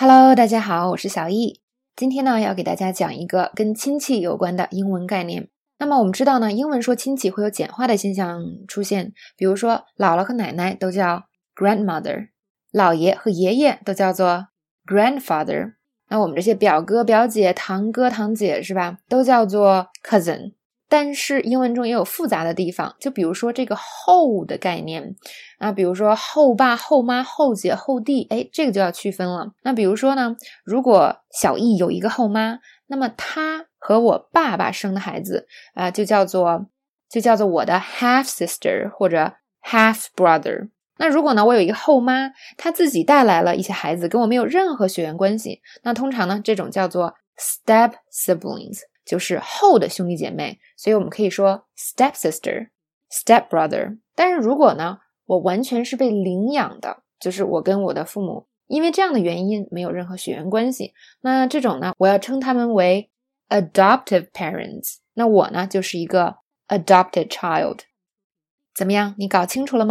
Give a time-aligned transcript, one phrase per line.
[0.00, 1.60] Hello，大家好，我是小易。
[1.96, 5.48] 今天呢，要给大家讲一个跟亲戚有关的英文概念。
[5.76, 11.24] 那么我们知道呢，英文说亲戚会有简化的现象出现，比如说姥姥和奶奶都叫
[11.56, 12.28] grandmother，
[12.72, 14.46] 姥爷和爷爷都叫做
[14.86, 15.72] grandfather。
[16.08, 20.52] 那我们这些表哥表姐、堂哥堂姐是吧，都叫做 cousin。
[20.88, 25.14] 但是英文中也有复杂的地方，就比如说这个后的概念
[25.58, 29.52] 啊，比如说后爸、后妈、后姐、后弟，哎，这个就要区分了。
[29.62, 30.34] 那比如说呢，
[30.64, 36.66] 如果小易有一个后妈，那么他和我爸爸生的孩子啊，就叫做
[37.10, 40.70] 就叫做我的 half sister 或者 half brother。
[40.96, 48.80] 那如果呢，我有一个后妈，她自己带来了一些孩子，跟我没有任何血缘关系，那通常呢，这种叫做 step siblings。
[49.08, 52.68] 就是后的兄弟姐妹，所以我们可以说 step sister、
[53.10, 53.98] step brother。
[54.14, 63.08] 但是如果呢，我完全是被领养的，就是我跟我的父母因为这样的原因没有任何血缘关系，那这种呢，我要称他们为
[63.48, 64.96] adoptive parents。
[65.14, 66.36] 那我呢，就是一个
[66.68, 67.78] adopted child。
[68.74, 69.14] 怎么样？
[69.16, 69.86] 你搞清楚了吗？